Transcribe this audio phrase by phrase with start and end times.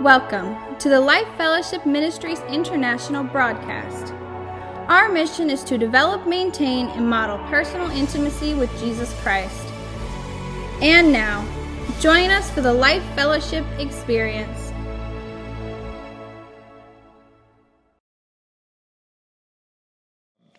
[0.00, 4.12] Welcome to the Life Fellowship Ministries International broadcast.
[4.88, 9.64] Our mission is to develop, maintain, and model personal intimacy with Jesus Christ.
[10.82, 11.46] And now,
[12.00, 14.72] join us for the Life Fellowship experience.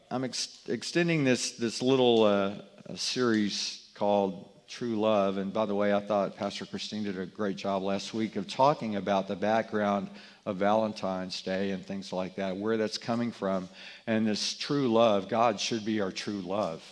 [0.10, 2.54] I'm ex- extending this this little uh,
[2.96, 5.38] series called True Love.
[5.38, 8.48] And by the way, I thought Pastor Christine did a great job last week of
[8.48, 10.10] talking about the background
[10.46, 13.70] of Valentine's Day and things like that, where that's coming from.
[14.08, 16.84] And this true love, God should be our true love.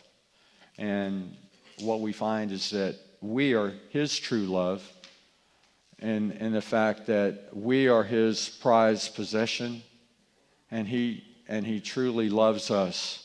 [0.78, 1.36] And
[1.80, 4.88] what we find is that we are His true love,
[6.00, 9.82] and, and the fact that we are His prized possession,
[10.72, 13.23] and He, and he truly loves us.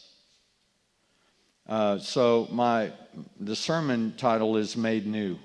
[1.68, 2.90] Uh, so my
[3.38, 5.38] the sermon title is Made New.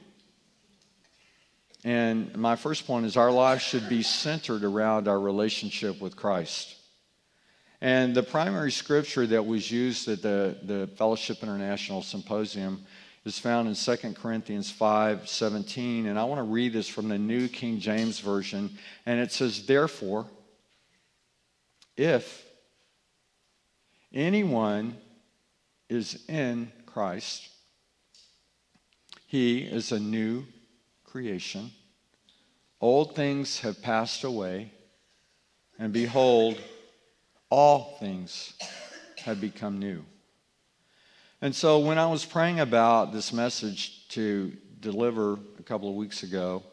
[1.84, 6.76] And my first point is our lives should be centered around our relationship with Christ.
[7.82, 12.86] And the primary scripture that was used at the, the Fellowship International Symposium
[13.26, 16.06] is found in 2 Corinthians 5 17.
[16.06, 18.70] And I want to read this from the New King James Version.
[19.06, 20.26] And it says, Therefore,
[21.98, 22.46] if
[24.14, 24.96] anyone
[25.94, 27.50] is in Christ,
[29.28, 30.46] he is a new
[31.04, 31.72] creation.
[32.82, 34.72] Old things have passed away,
[35.80, 36.58] and behold,
[37.50, 38.54] all things
[39.20, 40.04] have become new.
[41.42, 46.24] And so, when I was praying about this message to deliver a couple of weeks
[46.24, 46.64] ago,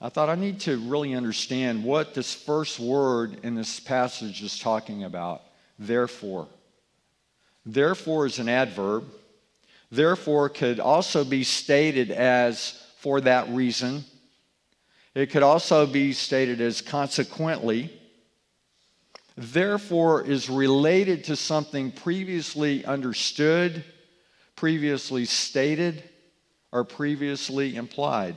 [0.00, 4.58] I thought I need to really understand what this first word in this passage is
[4.58, 5.42] talking about.
[5.78, 6.48] Therefore.
[7.64, 9.04] Therefore is an adverb.
[9.90, 14.04] Therefore could also be stated as for that reason.
[15.14, 17.90] It could also be stated as consequently.
[19.36, 23.84] Therefore is related to something previously understood,
[24.54, 26.04] previously stated,
[26.72, 28.36] or previously implied.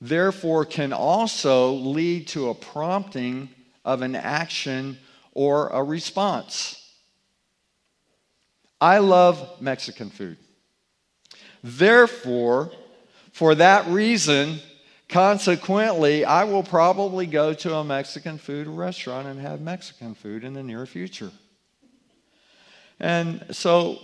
[0.00, 3.48] Therefore can also lead to a prompting
[3.84, 4.98] of an action
[5.32, 6.81] or a response.
[8.82, 10.38] I love Mexican food.
[11.62, 12.72] Therefore,
[13.30, 14.58] for that reason,
[15.08, 20.52] consequently, I will probably go to a Mexican food restaurant and have Mexican food in
[20.52, 21.30] the near future.
[22.98, 24.00] And so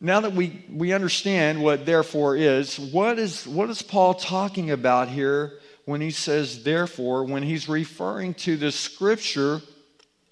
[0.00, 5.10] now that we, we understand what therefore is, what is, what is Paul talking about
[5.10, 9.60] here when he says therefore, when he's referring to the scripture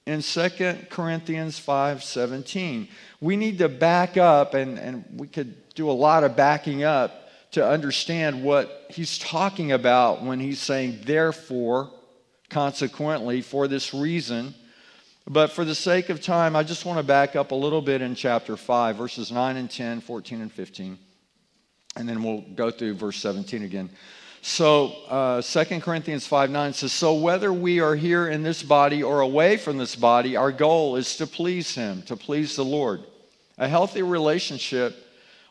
[0.06, 2.88] in 2 Corinthians 5:17.
[3.20, 7.28] We need to back up and, and we could do a lot of backing up
[7.52, 11.90] to understand what he's talking about when he's saying therefore,
[12.48, 14.54] consequently, for this reason.
[15.28, 18.02] But for the sake of time, I just want to back up a little bit
[18.02, 20.98] in chapter 5, verses 9 and 10, 14 and 15.
[21.96, 23.90] And then we'll go through verse 17 again.
[24.42, 29.02] So, uh, 2 Corinthians 5 9 says, So whether we are here in this body
[29.02, 33.02] or away from this body, our goal is to please Him, to please the Lord.
[33.58, 34.96] A healthy relationship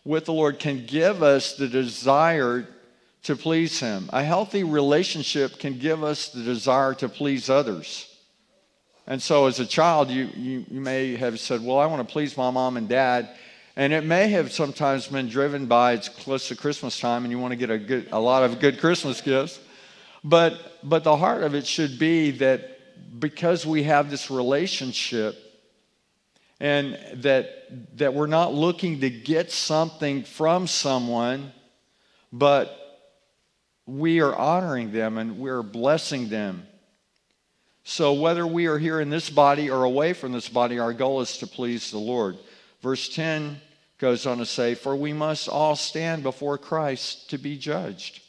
[0.04, 2.68] with the Lord can give us the desire
[3.24, 4.10] to please Him.
[4.12, 8.08] A healthy relationship can give us the desire to please others.
[9.06, 12.12] And so, as a child, you, you, you may have said, Well, I want to
[12.12, 13.30] please my mom and dad.
[13.80, 17.40] And it may have sometimes been driven by it's close to Christmas time and you
[17.40, 19.58] want to get a, good, a lot of good Christmas gifts.
[20.22, 25.38] But, but the heart of it should be that because we have this relationship
[26.60, 31.54] and that, that we're not looking to get something from someone,
[32.34, 32.78] but
[33.86, 36.68] we are honoring them and we're blessing them.
[37.86, 41.22] So, whether we are here in this body or away from this body, our goal
[41.22, 42.38] is to please the Lord.
[42.82, 43.62] Verse 10
[44.00, 48.22] goes on to say, For we must all stand before Christ to be judged.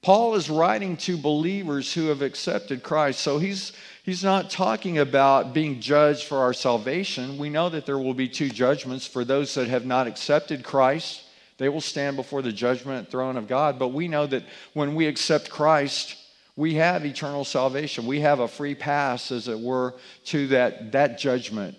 [0.00, 3.20] Paul is writing to believers who have accepted Christ.
[3.20, 3.72] So he's,
[4.04, 7.36] he's not talking about being judged for our salvation.
[7.36, 11.24] We know that there will be two judgments for those that have not accepted Christ.
[11.58, 13.78] They will stand before the judgment throne of God.
[13.78, 16.16] But we know that when we accept Christ,
[16.54, 18.06] we have eternal salvation.
[18.06, 19.94] We have a free pass, as it were,
[20.26, 21.76] to that, that judgment.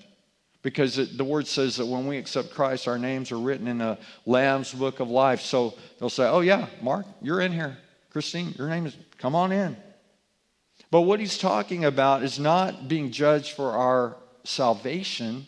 [0.61, 3.77] Because it, the word says that when we accept Christ, our names are written in
[3.77, 5.41] the Lamb's book of life.
[5.41, 7.77] So they'll say, Oh, yeah, Mark, you're in here.
[8.09, 9.77] Christine, your name is, come on in.
[10.91, 15.45] But what he's talking about is not being judged for our salvation,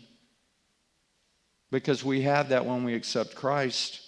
[1.72, 4.02] because we have that when we accept Christ.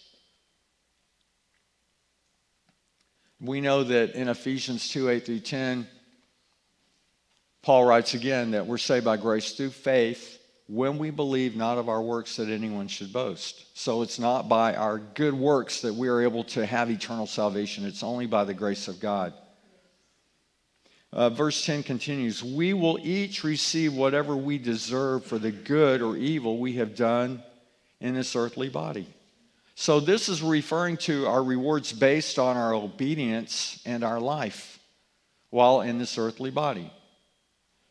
[3.44, 5.88] we know that in Ephesians 2 8 through 10,
[7.62, 10.33] Paul writes again that we're saved by grace through faith
[10.68, 13.66] when we believe not of our works that anyone should boast.
[13.78, 17.86] So it's not by our good works that we are able to have eternal salvation,
[17.86, 19.34] it's only by the grace of God.
[21.12, 26.18] Uh, verse 10 continues We will each receive whatever we deserve for the good or
[26.18, 27.44] evil we have done
[28.00, 29.08] in this earthly body.
[29.76, 34.80] So, this is referring to our rewards based on our obedience and our life
[35.50, 36.92] while in this earthly body.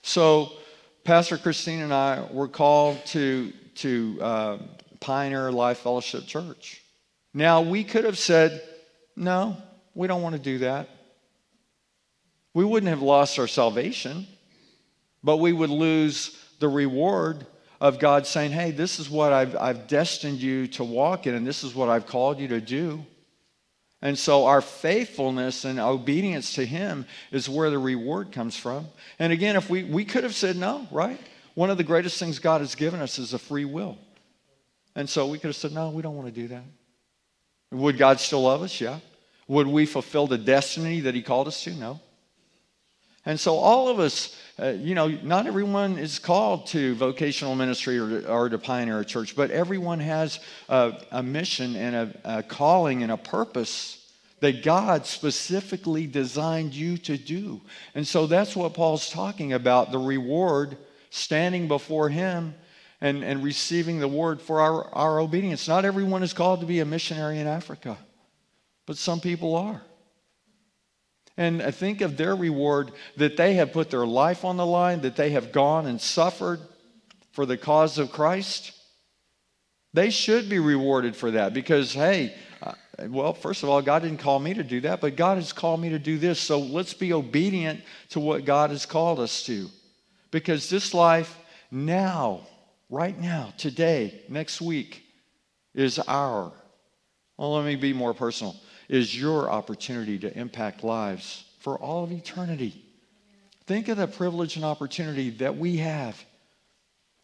[0.02, 0.52] So,
[1.04, 4.58] Pastor Christine and I were called to, to uh,
[5.00, 6.80] Pioneer Life Fellowship Church.
[7.34, 8.62] Now, we could have said,
[9.16, 9.56] no,
[9.94, 10.88] we don't want to do that.
[12.54, 14.28] We wouldn't have lost our salvation,
[15.24, 17.46] but we would lose the reward
[17.80, 21.44] of God saying, hey, this is what I've, I've destined you to walk in, and
[21.44, 23.04] this is what I've called you to do.
[24.02, 28.88] And so our faithfulness and obedience to Him is where the reward comes from.
[29.20, 31.20] And again, if we, we could have said no, right?
[31.54, 33.96] One of the greatest things God has given us is a free will.
[34.96, 36.64] And so we could have said, no, we don't want to do that.
[37.70, 38.80] Would God still love us?
[38.80, 38.98] Yeah.
[39.46, 41.70] Would we fulfill the destiny that He called us to?
[41.70, 42.00] No.
[43.24, 47.98] And so all of us, uh, you know, not everyone is called to vocational ministry
[47.98, 52.38] or to, or to pioneer a church, but everyone has a, a mission and a,
[52.38, 53.98] a calling and a purpose
[54.40, 57.60] that God specifically designed you to do.
[57.94, 60.76] And so that's what Paul's talking about the reward
[61.10, 62.54] standing before Him
[63.00, 65.68] and, and receiving the word for our, our obedience.
[65.68, 67.96] Not everyone is called to be a missionary in Africa,
[68.84, 69.80] but some people are.
[71.36, 75.16] And think of their reward that they have put their life on the line, that
[75.16, 76.60] they have gone and suffered
[77.32, 78.72] for the cause of Christ.
[79.94, 82.74] They should be rewarded for that because, hey, uh,
[83.08, 85.80] well, first of all, God didn't call me to do that, but God has called
[85.80, 86.38] me to do this.
[86.38, 87.80] So let's be obedient
[88.10, 89.68] to what God has called us to.
[90.30, 91.38] Because this life
[91.70, 92.46] now,
[92.90, 95.02] right now, today, next week,
[95.74, 96.52] is our.
[97.38, 98.56] Well, let me be more personal
[98.88, 102.84] is your opportunity to impact lives for all of eternity.
[103.66, 106.22] Think of the privilege and opportunity that we have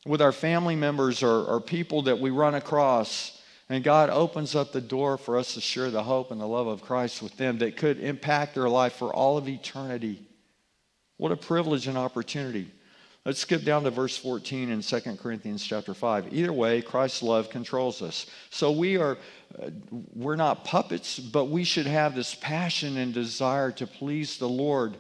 [0.07, 3.41] with our family members or, or people that we run across.
[3.69, 6.67] And God opens up the door for us to share the hope and the love
[6.67, 10.25] of Christ with them that could impact their life for all of eternity.
[11.19, 12.71] What a privilege and opportunity.
[13.25, 16.33] Let's skip down to verse 14 in 2 Corinthians chapter 5.
[16.33, 18.27] Either way, Christ's love controls us.
[18.51, 19.19] So we are
[19.61, 19.71] uh,
[20.15, 24.97] we're not puppets, but we should have this passion and desire to please the Lord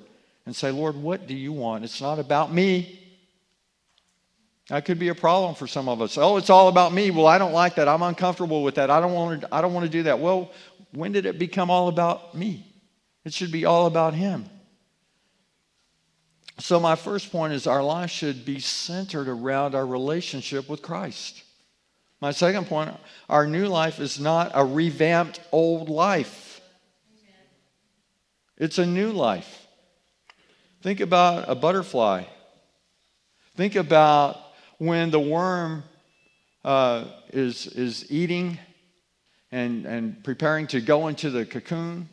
[0.46, 1.84] and say, "Lord, what do you want?
[1.84, 2.98] It's not about me."
[4.68, 6.18] That could be a problem for some of us.
[6.18, 7.10] Oh, it's all about me.
[7.10, 7.88] Well, I don't like that.
[7.88, 8.90] I'm uncomfortable with that.
[8.90, 10.18] I don't want to I don't want to do that.
[10.18, 10.50] Well,
[10.92, 12.66] when did it become all about me?
[13.24, 14.48] It should be all about him.
[16.60, 21.44] So, my first point is our life should be centered around our relationship with Christ.
[22.20, 22.94] My second point
[23.28, 26.60] our new life is not a revamped old life,
[28.56, 29.66] it's a new life.
[30.80, 32.24] Think about a butterfly.
[33.56, 34.36] Think about
[34.78, 35.82] when the worm
[36.64, 38.58] uh, is, is eating
[39.50, 42.08] and, and preparing to go into the cocoon.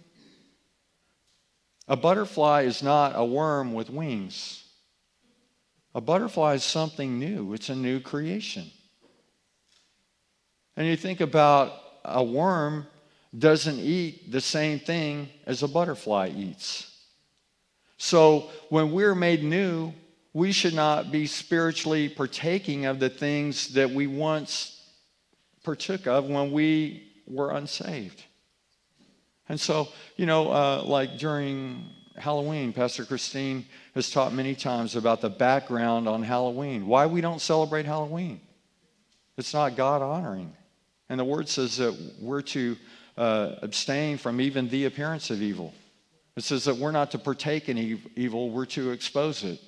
[1.88, 4.64] A butterfly is not a worm with wings.
[5.94, 8.70] A butterfly is something new, it's a new creation.
[10.76, 12.88] And you think about a worm
[13.38, 16.92] doesn't eat the same thing as a butterfly eats.
[17.98, 19.94] So when we're made new,
[20.34, 24.82] we should not be spiritually partaking of the things that we once
[25.64, 28.25] partook of when we were unsaved.
[29.50, 31.86] And so, you know, uh, like during
[32.18, 37.42] Halloween, Pastor Christine has taught many times about the background on Halloween, why we don't
[37.42, 38.40] celebrate Halloween.
[39.38, 40.54] It's not God honoring.
[41.10, 42.78] And the word says that we're to
[43.18, 45.74] uh, abstain from even the appearance of evil.
[46.36, 47.78] It says that we're not to partake in
[48.16, 49.60] evil, we're to expose it.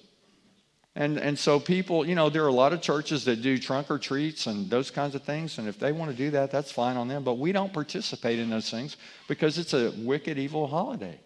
[0.98, 3.92] And, and so people, you know, there are a lot of churches that do trunk
[3.92, 5.60] or treats and those kinds of things.
[5.60, 7.24] And if they want to do that, that's fine on them.
[7.24, 11.20] But we don't participate in those things because it's a wicked, evil holiday.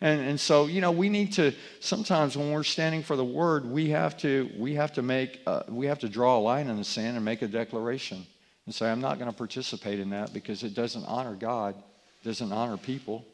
[0.00, 3.66] And, and so, you know, we need to, sometimes when we're standing for the word,
[3.66, 6.76] we have to, we have to make, uh, we have to draw a line in
[6.76, 8.24] the sand and make a declaration
[8.66, 11.74] and say, I'm not going to participate in that because it doesn't honor God,
[12.22, 13.24] doesn't honor people.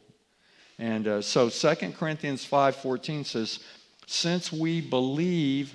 [0.79, 3.59] And uh, so 2 Corinthians 5.14 says,
[4.05, 5.73] since we believe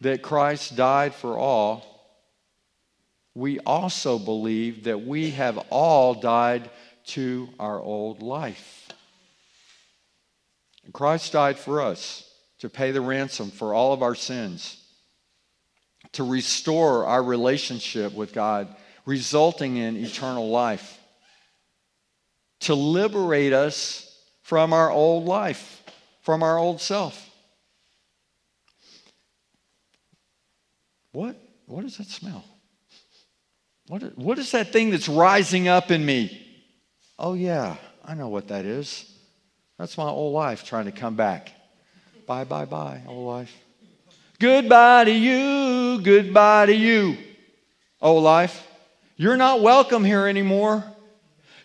[0.00, 1.86] that Christ died for all,
[3.34, 6.70] we also believe that we have all died
[7.06, 8.88] to our old life.
[10.92, 14.76] Christ died for us to pay the ransom for all of our sins,
[16.12, 18.74] to restore our relationship with God,
[19.06, 20.98] resulting in eternal life,
[22.60, 24.06] to liberate us
[24.42, 25.82] from our old life,
[26.22, 27.29] from our old self.
[31.12, 31.36] What,
[31.66, 32.44] what does that smell?
[33.88, 36.46] What, what is that thing that's rising up in me?
[37.18, 39.12] Oh, yeah, I know what that is.
[39.78, 41.52] That's my old life trying to come back.
[42.26, 43.52] Bye, bye, bye, old life.
[44.38, 47.16] Goodbye to you, goodbye to you,
[48.00, 48.66] old life.
[49.16, 50.84] You're not welcome here anymore.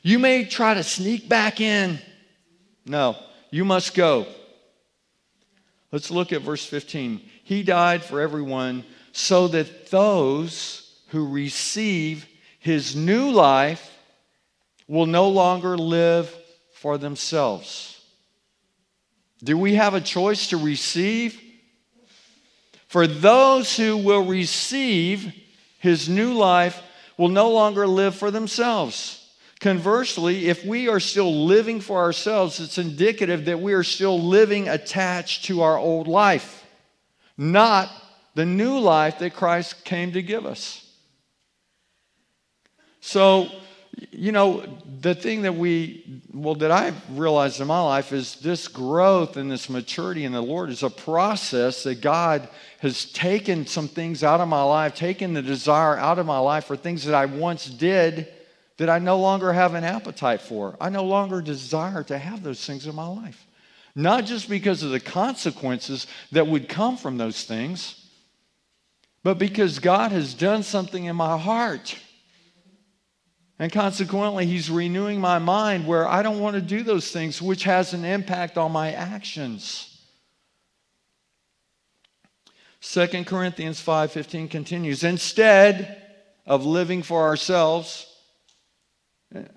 [0.02, 2.00] You may try to sneak back in.
[2.86, 3.16] No,
[3.50, 4.28] you must go.
[5.92, 7.22] Let's look at verse 15.
[7.44, 8.84] He died for everyone
[9.18, 12.28] so that those who receive
[12.60, 13.98] his new life
[14.90, 16.30] will no longer live
[16.74, 18.04] for themselves.
[19.42, 21.42] Do we have a choice to receive?
[22.88, 25.34] For those who will receive
[25.80, 26.82] his new life
[27.18, 29.34] will no longer live for themselves.
[29.62, 34.68] Conversely, if we are still living for ourselves, it's indicative that we are still living
[34.68, 36.66] attached to our old life,
[37.38, 37.90] not
[38.36, 40.82] the new life that Christ came to give us.
[43.00, 43.50] So,
[44.12, 44.66] you know,
[45.00, 49.50] the thing that we, well, that I've realized in my life is this growth and
[49.50, 52.50] this maturity in the Lord is a process that God
[52.80, 56.66] has taken some things out of my life, taken the desire out of my life
[56.66, 58.28] for things that I once did
[58.78, 60.76] that I no longer have an appetite for.
[60.82, 63.48] I no longer desire to have those things in my life.
[63.96, 68.05] Not just because of the consequences that would come from those things
[69.26, 71.98] but because God has done something in my heart.
[73.58, 77.64] And consequently, He's renewing my mind where I don't want to do those things, which
[77.64, 80.00] has an impact on my actions.
[82.82, 86.04] 2 Corinthians 5:15 continues, instead
[86.46, 88.06] of living for ourselves,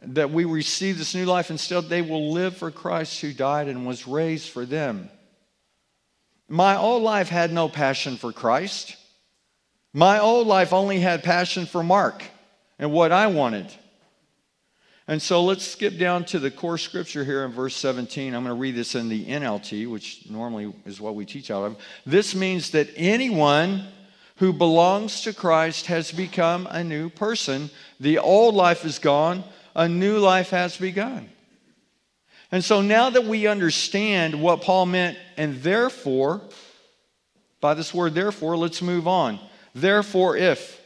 [0.00, 3.87] that we receive this new life, instead they will live for Christ who died and
[3.87, 5.10] was raised for them.
[6.48, 8.96] My old life had no passion for Christ.
[9.92, 12.23] My old life only had passion for Mark
[12.78, 13.73] and what I wanted.
[15.07, 18.35] And so let's skip down to the core scripture here in verse 17.
[18.35, 21.64] I'm going to read this in the NLT, which normally is what we teach out
[21.64, 21.76] of.
[22.04, 23.87] This means that anyone
[24.37, 27.71] who belongs to Christ has become a new person.
[27.99, 31.30] The old life is gone, a new life has begun.
[32.52, 36.42] And so now that we understand what Paul meant, and therefore,
[37.61, 39.40] by this word therefore, let's move on.
[39.80, 40.80] Therefore, if.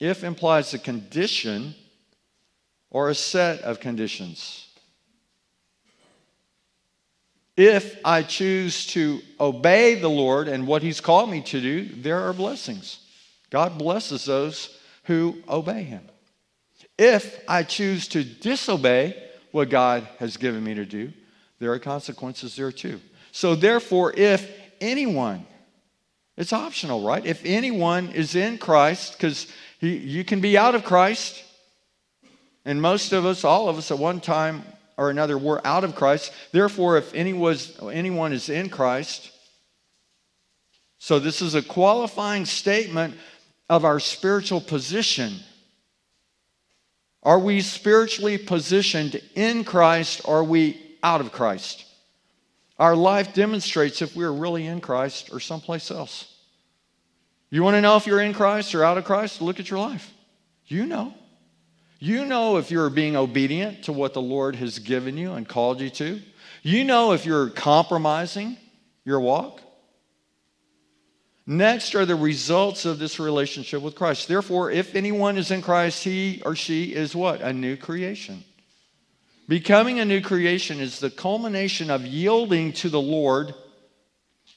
[0.00, 1.74] If implies a condition
[2.90, 4.66] or a set of conditions.
[7.56, 12.20] If I choose to obey the Lord and what He's called me to do, there
[12.20, 13.00] are blessings.
[13.50, 16.02] God blesses those who obey Him.
[16.96, 19.20] If I choose to disobey
[19.50, 21.12] what God has given me to do,
[21.58, 23.00] there are consequences there too.
[23.32, 24.48] So, therefore, if
[24.80, 25.44] anyone
[26.38, 27.26] it's optional, right?
[27.26, 29.48] If anyone is in Christ, because
[29.80, 31.42] you can be out of Christ,
[32.64, 34.62] and most of us, all of us at one time
[34.96, 36.32] or another, were out of Christ.
[36.52, 39.32] Therefore, if any was, anyone is in Christ,
[40.98, 43.16] so this is a qualifying statement
[43.68, 45.34] of our spiritual position.
[47.24, 51.84] Are we spiritually positioned in Christ or are we out of Christ?
[52.78, 56.27] Our life demonstrates if we're really in Christ or someplace else.
[57.50, 59.40] You want to know if you're in Christ or out of Christ?
[59.40, 60.12] Look at your life.
[60.66, 61.14] You know.
[61.98, 65.80] You know if you're being obedient to what the Lord has given you and called
[65.80, 66.20] you to.
[66.62, 68.56] You know if you're compromising
[69.04, 69.60] your walk.
[71.46, 74.28] Next are the results of this relationship with Christ.
[74.28, 77.40] Therefore, if anyone is in Christ, he or she is what?
[77.40, 78.44] A new creation.
[79.48, 83.54] Becoming a new creation is the culmination of yielding to the Lord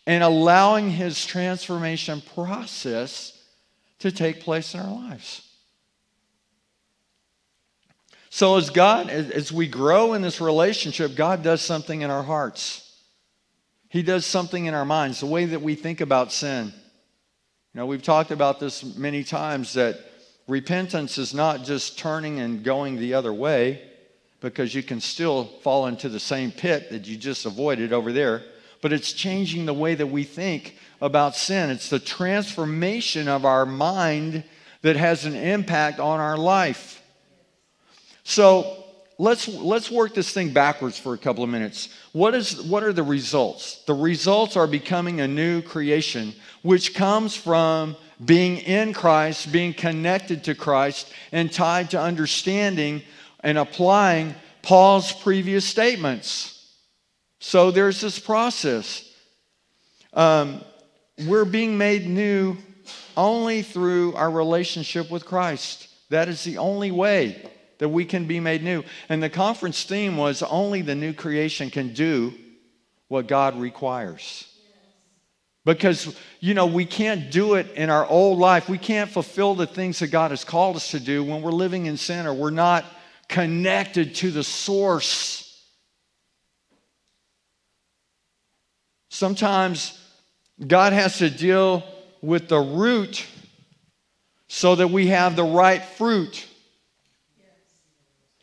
[0.08, 3.38] and allowing his transformation process
[4.00, 5.48] to take place in our lives.
[8.30, 12.88] So, as God, as we grow in this relationship, God does something in our hearts.
[13.90, 16.68] He does something in our minds, the way that we think about sin.
[17.74, 20.00] You know, we've talked about this many times that
[20.48, 23.82] repentance is not just turning and going the other way,
[24.40, 28.44] because you can still fall into the same pit that you just avoided over there,
[28.82, 31.70] but it's changing the way that we think about sin.
[31.70, 34.44] It's the transformation of our mind
[34.82, 37.02] that has an impact on our life.
[38.24, 38.86] So
[39.18, 41.90] let's let's work this thing backwards for a couple of minutes.
[42.12, 43.84] What is what are the results?
[43.86, 50.44] The results are becoming a new creation, which comes from being in Christ, being connected
[50.46, 53.02] to Christ, and tied to understanding
[53.42, 56.61] and applying Paul's previous statements.
[57.44, 59.12] So there's this process.
[60.14, 60.64] Um,
[61.26, 62.56] we're being made new
[63.18, 65.88] only through our relationship with Christ.
[66.12, 68.84] That is the only way that we can be made new.
[69.10, 72.32] And the conference theme was only the new creation can do
[73.08, 74.48] what God requires.
[75.66, 78.70] Because, you know, we can't do it in our old life.
[78.70, 81.88] We can't fulfill the things that God has called us to do when we're living
[81.88, 82.86] in sin or we're not
[83.28, 85.41] connected to the source.
[89.14, 90.00] Sometimes
[90.66, 91.84] God has to deal
[92.22, 93.28] with the root
[94.48, 96.48] so that we have the right fruit.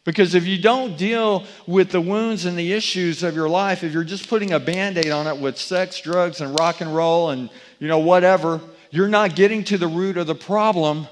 [0.05, 3.95] Because if you don't deal with the wounds and the issues of your life, if
[3.95, 7.31] you're just putting a band aid on it with sex, drugs, and rock and roll
[7.31, 7.49] and,
[7.79, 8.61] you know, whatever,
[8.91, 11.09] you're not getting to the root of the problem.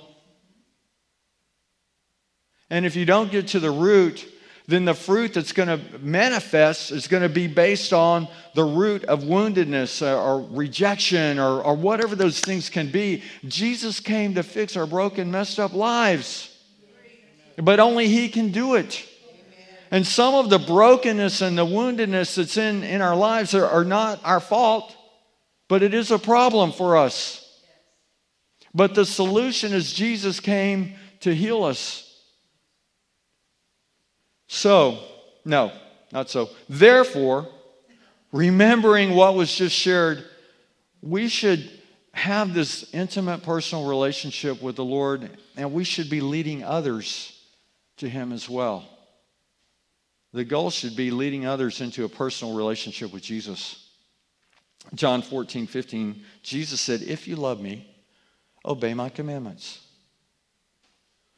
[2.68, 4.30] And if you don't get to the root,
[4.68, 9.04] then the fruit that's going to manifest is going to be based on the root
[9.04, 13.22] of woundedness or, or rejection or, or whatever those things can be.
[13.46, 16.56] Jesus came to fix our broken, messed up lives,
[17.56, 19.06] but only He can do it.
[19.92, 23.84] And some of the brokenness and the woundedness that's in, in our lives are, are
[23.84, 24.96] not our fault,
[25.68, 27.42] but it is a problem for us.
[28.74, 32.05] But the solution is Jesus came to heal us.
[34.48, 34.98] So,
[35.44, 35.72] no,
[36.12, 36.50] not so.
[36.68, 37.48] Therefore,
[38.32, 40.24] remembering what was just shared,
[41.02, 41.70] we should
[42.12, 47.38] have this intimate personal relationship with the Lord, and we should be leading others
[47.98, 48.88] to Him as well.
[50.32, 53.88] The goal should be leading others into a personal relationship with Jesus.
[54.94, 57.86] John 14, 15, Jesus said, If you love me,
[58.64, 59.80] obey my commandments.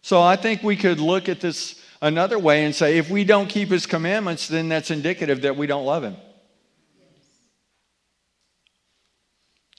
[0.03, 3.49] So I think we could look at this another way and say, if we don't
[3.49, 6.17] keep his commandments, then that's indicative that we don't love him.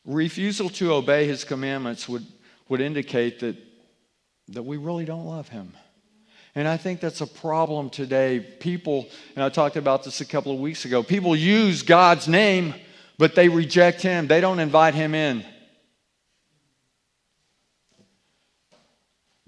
[0.06, 2.26] Refusal to obey his commandments would,
[2.68, 3.56] would indicate that,
[4.50, 5.74] that we really don't love him.
[6.56, 8.40] And I think that's a problem today.
[8.40, 12.74] People, and I talked about this a couple of weeks ago, people use God's name,
[13.18, 14.28] but they reject him.
[14.28, 15.46] They don't invite him in.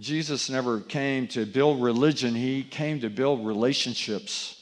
[0.02, 4.58] Jesus never came to build religion, he came to build relationships.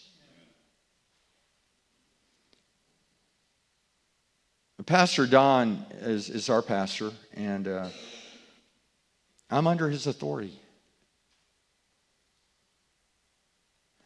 [4.86, 7.88] Pastor Don is, is our pastor, and uh,
[9.50, 10.60] I'm under his authority.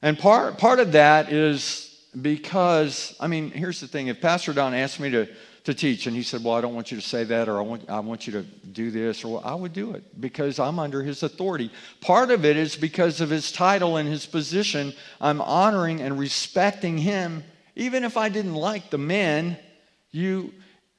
[0.04, 4.74] And part, part of that is because, I mean, here's the thing if Pastor Don
[4.74, 5.28] asked me to
[5.64, 6.08] to teach.
[6.08, 8.00] And he said, Well, I don't want you to say that, or I want, I
[8.00, 11.24] want you to do this, or well, I would do it because I'm under his
[11.24, 11.72] authority.
[12.02, 14.94] Part of it is because of his title and his position.
[15.22, 17.44] I'm honoring and respecting him.
[17.76, 19.58] Even if I didn't like the men,
[20.12, 20.54] you,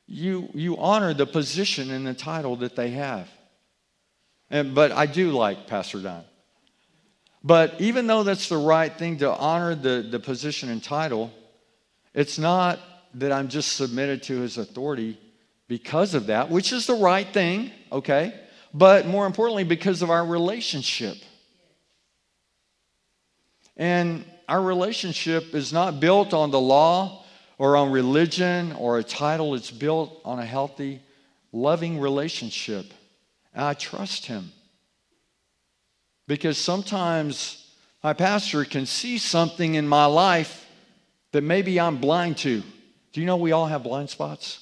[0.06, 3.28] you, you honor the position and the title that they have.
[4.50, 6.24] And, but I do like Pastor Don.
[7.44, 11.30] But even though that's the right thing to honor the, the position and title,
[12.14, 12.80] it's not
[13.14, 15.20] that I'm just submitted to his authority
[15.68, 18.34] because of that, which is the right thing, okay?
[18.72, 21.18] But more importantly, because of our relationship.
[23.76, 27.24] And our relationship is not built on the law
[27.58, 31.00] or on religion or a title, it's built on a healthy,
[31.52, 32.86] loving relationship.
[33.52, 34.50] And I trust him.
[36.26, 37.64] Because sometimes
[38.02, 40.66] my pastor can see something in my life
[41.32, 42.62] that maybe I'm blind to.
[43.12, 44.60] Do you know we all have blind spots?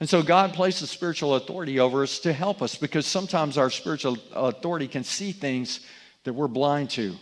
[0.00, 4.16] And so God places spiritual authority over us to help us because sometimes our spiritual
[4.32, 5.80] authority can see things
[6.24, 7.16] that we're blind to.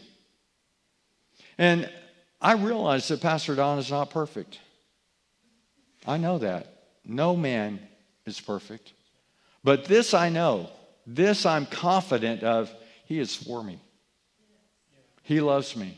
[1.58, 1.90] And
[2.40, 4.58] I realize that Pastor Don is not perfect.
[6.06, 6.82] I know that.
[7.04, 7.80] No man
[8.26, 8.92] is perfect.
[9.64, 10.68] But this I know.
[11.06, 12.70] This I'm confident of.
[13.06, 13.80] He is for me.
[15.22, 15.96] He loves me.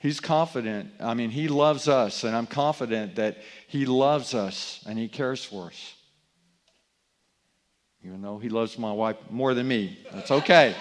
[0.00, 0.90] He's confident.
[1.00, 5.44] I mean, He loves us, and I'm confident that He loves us and He cares
[5.44, 5.94] for us.
[8.04, 9.98] Even though He loves my wife more than me.
[10.12, 10.74] That's okay.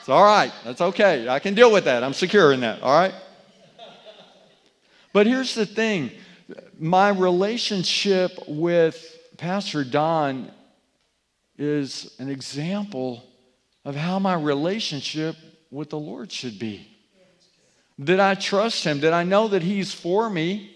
[0.00, 0.52] It's all right.
[0.64, 1.28] That's okay.
[1.28, 2.02] I can deal with that.
[2.02, 2.82] I'm secure in that.
[2.82, 3.14] All right?
[5.12, 6.10] But here's the thing
[6.78, 10.50] my relationship with Pastor Don
[11.56, 13.24] is an example
[13.84, 15.36] of how my relationship
[15.70, 16.86] with the Lord should be.
[18.02, 20.74] Did I trust Him, Did I know that He's for me.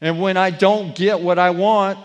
[0.00, 1.98] And when I don't get what I want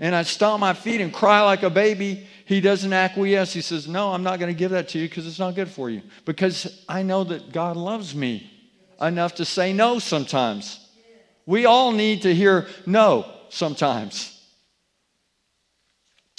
[0.00, 3.52] and I stomp my feet and cry like a baby, He doesn't acquiesce.
[3.52, 5.68] He says, No, I'm not going to give that to you because it's not good
[5.68, 6.02] for you.
[6.24, 8.50] Because I know that God loves me
[9.00, 10.80] enough to say no sometimes.
[11.44, 14.35] We all need to hear no sometimes.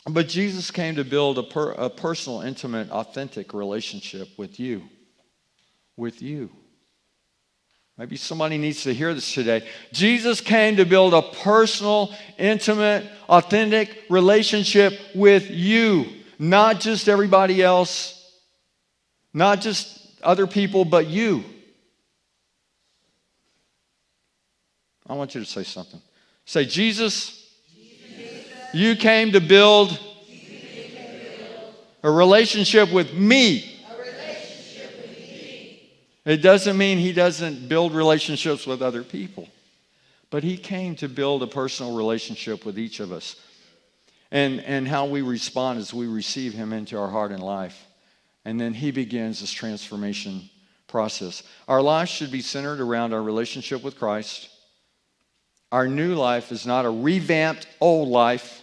[0.10, 4.84] But Jesus came to build a, per, a personal, intimate, authentic relationship with you.
[5.98, 6.50] With you.
[7.98, 9.68] Maybe somebody needs to hear this today.
[9.92, 16.06] Jesus came to build a personal, intimate, authentic relationship with you,
[16.38, 18.14] not just everybody else,
[19.34, 21.44] not just other people, but you.
[25.08, 26.02] I want you to say something.
[26.46, 27.47] Say, Jesus, Jesus.
[28.74, 30.00] You came to build
[32.04, 33.74] a relationship with me.
[36.26, 39.48] It doesn't mean he doesn't build relationships with other people,
[40.30, 43.38] but he came to build a personal relationship with each of us.
[44.30, 47.86] And, and how we respond as we receive him into our heart and life.
[48.44, 50.50] And then he begins this transformation
[50.88, 51.44] process.
[51.70, 54.50] Our lives should be centered around our relationship with Christ.
[55.72, 58.62] Our new life is not a revamped old life,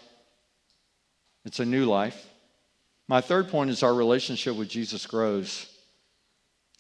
[1.45, 2.29] it's a new life.
[3.07, 5.71] My third point is our relationship with Jesus grows.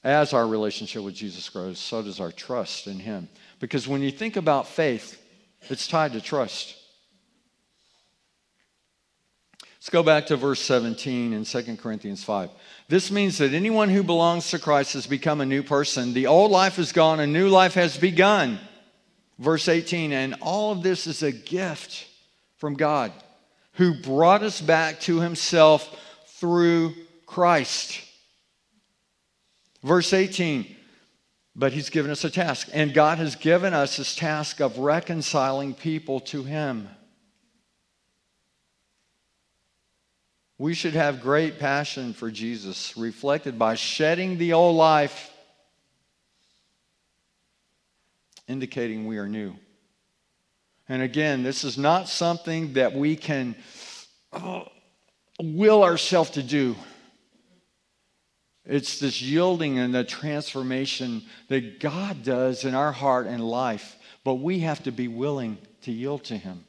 [0.02, 3.28] As our relationship with Jesus grows, so does our trust in Him.
[3.58, 5.20] Because when you think about faith,
[5.70, 6.76] it's tied to trust.
[9.76, 12.50] Let's go back to verse 17 in 2 Corinthians 5.
[12.88, 16.14] This means that anyone who belongs to Christ has become a new person.
[16.14, 18.58] The old life is gone, a new life has begun.
[19.38, 22.06] Verse 18, and all of this is a gift
[22.56, 23.12] from God
[23.72, 26.00] who brought us back to himself
[26.38, 26.94] through
[27.26, 28.00] Christ.
[29.82, 30.74] Verse 18,
[31.56, 35.74] but he's given us a task, and God has given us this task of reconciling
[35.74, 36.88] people to him.
[40.56, 45.30] We should have great passion for Jesus, reflected by shedding the old life,
[48.48, 49.54] indicating we are new.
[50.88, 53.56] And again, this is not something that we can
[54.32, 54.68] oh,
[55.40, 56.76] will ourselves to do.
[58.66, 64.36] It's this yielding and the transformation that God does in our heart and life, but
[64.36, 66.64] we have to be willing to yield to Him.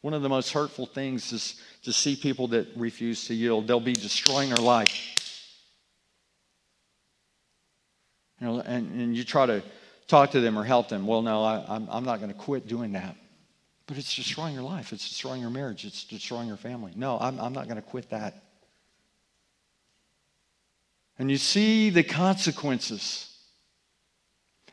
[0.00, 3.66] One of the most hurtful things is to see people that refuse to yield.
[3.66, 5.12] They'll be destroying their life.
[8.40, 9.62] You know, and, and you try to
[10.06, 11.06] talk to them or help them.
[11.06, 13.16] Well, no, I, I'm, I'm not going to quit doing that.
[13.86, 14.92] But it's destroying your life.
[14.92, 15.84] It's destroying your marriage.
[15.84, 16.92] It's destroying your family.
[16.96, 18.42] No, I'm, I'm not going to quit that.
[21.18, 23.32] And you see the consequences.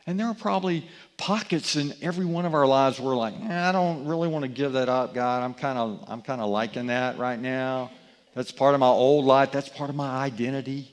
[0.06, 3.68] And there are probably pockets in every one of our lives where we're like, eh,
[3.68, 5.42] I don't really want to give that up, God.
[5.42, 7.90] I'm kind of I'm kind of liking that right now.
[8.34, 9.52] That's part of my old life.
[9.52, 10.92] That's part of my identity.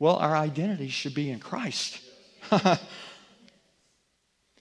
[0.00, 2.00] Well, our identity should be in Christ.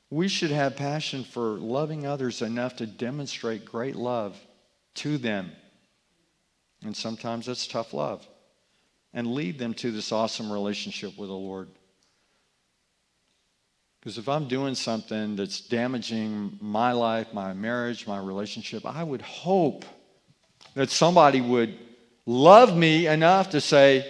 [0.09, 4.39] we should have passion for loving others enough to demonstrate great love
[4.95, 5.51] to them.
[6.83, 8.25] And sometimes it's tough love
[9.13, 11.69] and lead them to this awesome relationship with the Lord.
[13.99, 19.21] Because if I'm doing something that's damaging my life, my marriage, my relationship, I would
[19.21, 19.83] hope
[20.75, 21.77] that somebody would
[22.25, 24.09] love me enough to say,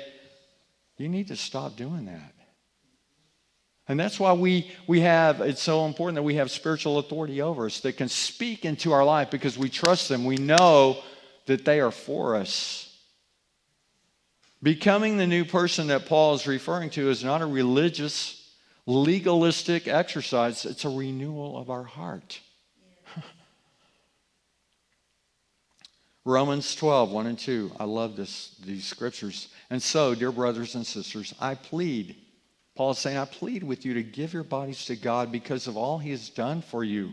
[0.97, 2.33] You need to stop doing that.
[3.89, 7.67] And that's why we, we have, it's so important that we have spiritual authority over
[7.67, 10.26] us that can speak into our life because we trust them.
[10.26, 11.02] We know
[11.45, 12.84] that they are for us.
[14.62, 18.52] Becoming the new person that Paul is referring to is not a religious,
[18.86, 22.41] legalistic exercise, it's a renewal of our heart.
[26.26, 27.71] Romans 12, 1 and 2.
[27.80, 29.47] I love this, these scriptures.
[29.69, 32.17] And so, dear brothers and sisters, I plead.
[32.78, 35.76] Paul is saying, I plead with you to give your bodies to God because of
[35.76, 37.12] all he has done for you.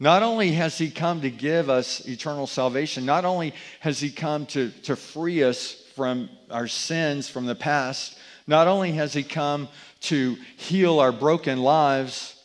[0.00, 4.44] Not only has he come to give us eternal salvation, not only has he come
[4.46, 8.18] to, to free us from our sins from the past.
[8.46, 9.68] Not only has He come
[10.02, 12.38] to heal our broken lives,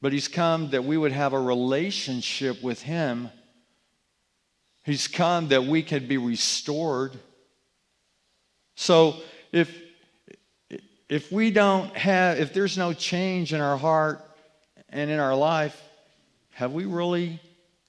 [0.00, 3.30] but He's come that we would have a relationship with Him.
[4.84, 7.18] He's come that we could be restored.
[8.80, 9.16] So
[9.52, 9.70] if
[11.10, 14.22] if we don't have if there's no change in our heart
[14.88, 15.78] and in our life,
[16.52, 17.40] have we really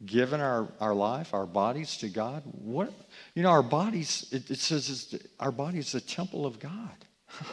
[0.05, 2.43] given our, our life, our bodies to God?
[2.45, 2.91] What
[3.35, 7.05] you know, our bodies, it, it says our body is the temple of God.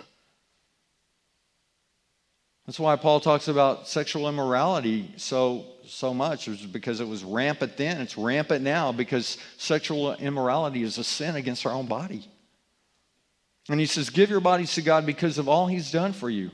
[2.67, 7.77] That's why Paul talks about sexual immorality so so much is because it was rampant
[7.77, 8.01] then.
[8.01, 12.29] It's rampant now because sexual immorality is a sin against our own body.
[13.69, 16.51] And he says, Give your bodies to God because of all he's done for you.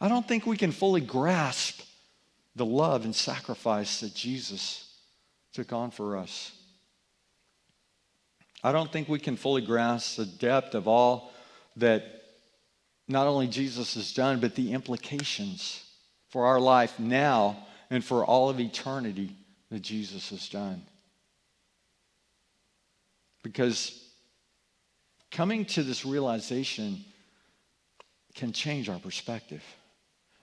[0.00, 1.82] I don't think we can fully grasp
[2.54, 4.94] the love and sacrifice that Jesus
[5.52, 6.52] took on for us.
[8.62, 11.32] I don't think we can fully grasp the depth of all
[11.76, 12.22] that
[13.08, 15.84] not only Jesus has done, but the implications
[16.30, 17.56] for our life now
[17.90, 19.30] and for all of eternity
[19.70, 20.82] that Jesus has done.
[23.42, 24.05] Because
[25.36, 27.04] coming to this realization
[28.34, 29.62] can change our perspective.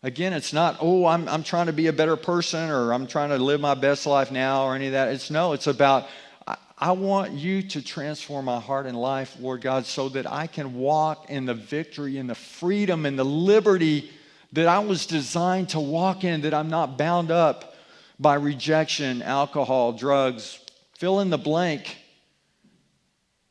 [0.03, 3.29] Again, it's not, oh, I'm, I'm trying to be a better person or I'm trying
[3.29, 5.07] to live my best life now or any of that.
[5.07, 6.05] It's no, it's about,
[6.45, 10.45] I, I want you to transform my heart and life, Lord God, so that I
[10.45, 14.11] can walk in the victory and the freedom and the liberty
[14.51, 17.75] that I was designed to walk in, that I'm not bound up
[18.19, 20.59] by rejection, alcohol, drugs,
[20.93, 21.97] fill in the blank.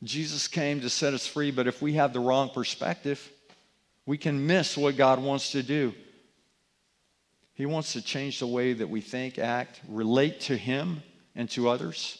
[0.03, 3.31] Jesus came to set us free, but if we have the wrong perspective,
[4.05, 5.93] we can miss what God wants to do.
[7.53, 11.03] He wants to change the way that we think, act, relate to Him
[11.35, 12.17] and to others.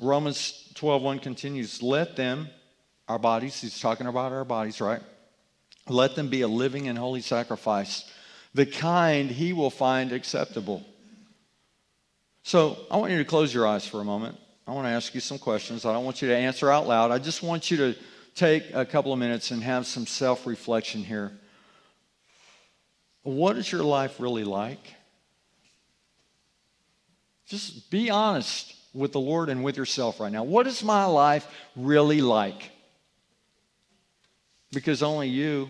[0.00, 2.48] Romans 12:1 continues, "Let them,
[3.06, 5.02] our bodies, he's talking about our bodies, right?
[5.88, 8.04] Let them be a living and holy sacrifice,
[8.54, 10.84] the kind he will find acceptable."
[12.42, 14.38] So, I want you to close your eyes for a moment.
[14.66, 15.84] I want to ask you some questions.
[15.84, 17.10] I don't want you to answer out loud.
[17.10, 17.96] I just want you to
[18.34, 21.32] take a couple of minutes and have some self-reflection here.
[23.22, 24.94] What is your life really like?
[27.46, 30.44] Just be honest with the Lord and with yourself right now.
[30.44, 31.46] What is my life
[31.76, 32.70] really like?
[34.72, 35.68] Because only you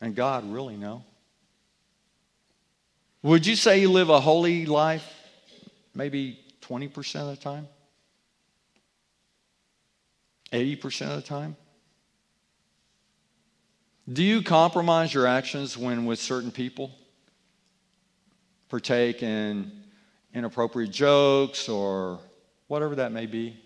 [0.00, 1.04] and God really know.
[3.22, 5.06] Would you say you live a holy life
[5.94, 7.68] maybe 20% of the time?
[10.52, 11.56] 80% of the time?
[14.12, 16.90] Do you compromise your actions when with certain people?
[18.68, 19.70] Partake in
[20.34, 22.18] inappropriate jokes or
[22.66, 23.56] whatever that may be?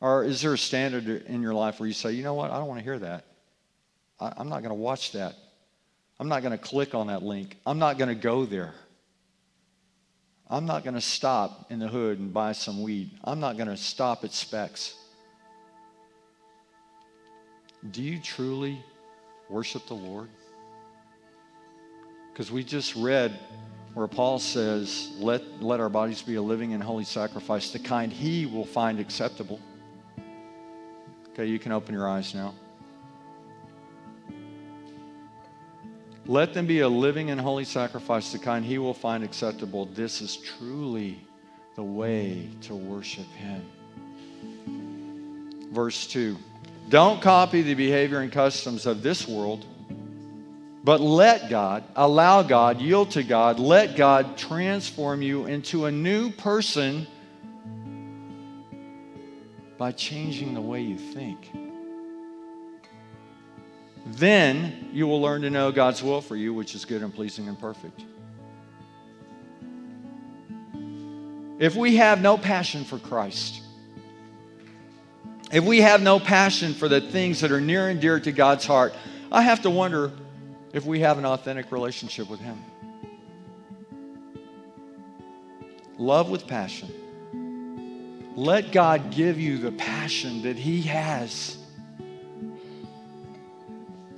[0.00, 2.58] Or is there a standard in your life where you say, you know what, I
[2.58, 3.24] don't want to hear that?
[4.18, 5.34] I, am not going to watch that.
[6.18, 7.56] I'm not going to click on that link.
[7.66, 8.74] I'm not going to go there.
[10.52, 13.10] I'm not going to stop in the hood and buy some weed.
[13.24, 14.94] I'm not going to stop at Spec's.
[17.90, 18.78] Do you truly
[19.48, 20.28] worship the Lord?
[22.30, 23.32] Because we just read
[23.94, 28.12] where Paul says, let, let our bodies be a living and holy sacrifice, the kind
[28.12, 29.58] he will find acceptable.
[31.30, 32.54] Okay, you can open your eyes now.
[36.26, 39.86] Let them be a living and holy sacrifice, the kind he will find acceptable.
[39.86, 41.20] This is truly
[41.74, 43.64] the way to worship him.
[45.72, 46.36] Verse 2
[46.88, 49.66] Don't copy the behavior and customs of this world
[50.84, 56.30] but let God, allow God, yield to God, let God transform you into a new
[56.30, 57.06] person
[59.78, 61.50] by changing the way you think.
[64.04, 67.48] Then you will learn to know God's will for you, which is good and pleasing
[67.48, 68.04] and perfect.
[71.58, 73.62] If we have no passion for Christ,
[75.52, 78.66] if we have no passion for the things that are near and dear to God's
[78.66, 78.94] heart,
[79.30, 80.10] I have to wonder
[80.72, 82.58] if we have an authentic relationship with Him.
[85.98, 86.90] Love with passion.
[88.34, 91.58] Let God give you the passion that He has.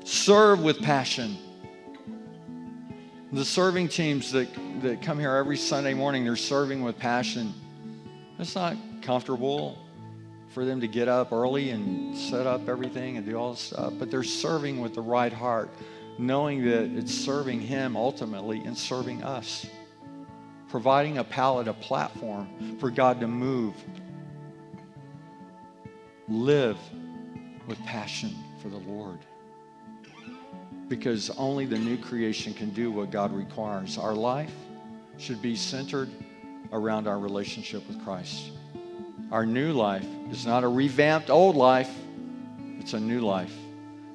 [0.04, 1.36] Serve with passion.
[3.32, 4.48] The serving teams that,
[4.82, 7.52] that come here every Sunday morning, they're serving with passion.
[8.38, 9.78] It's not comfortable
[10.50, 13.94] for them to get up early and set up everything and do all this stuff,
[13.98, 15.70] but they're serving with the right heart
[16.18, 19.66] knowing that it's serving Him ultimately and serving us.
[20.68, 23.74] Providing a pallet, a platform for God to move.
[26.28, 26.78] Live
[27.66, 29.18] with passion for the Lord.
[30.88, 33.96] Because only the new creation can do what God requires.
[33.98, 34.54] Our life
[35.18, 36.10] should be centered
[36.72, 38.50] around our relationship with Christ.
[39.30, 41.92] Our new life is not a revamped old life,
[42.78, 43.54] it's a new life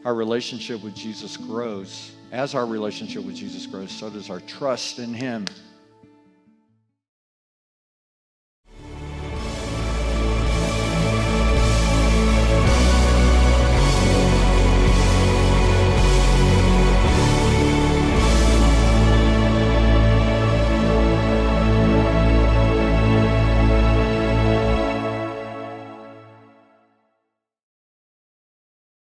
[0.05, 4.99] our relationship with Jesus grows, as our relationship with Jesus grows, so does our trust
[4.99, 5.45] in Him